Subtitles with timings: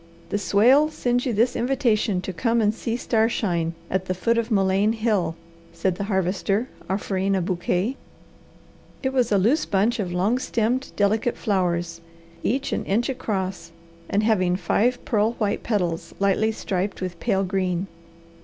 [0.29, 4.39] "The swale sends you this invitation to come and see star shine at the foot
[4.39, 5.35] of mullein hill,"
[5.73, 7.97] said the Harvester, offering a bouquet.
[9.03, 12.01] It was a loose bunch of long stemmed, delicate flowers,
[12.41, 13.71] each an inch across,
[14.09, 17.85] and having five pearl white petals lightly striped with pale green.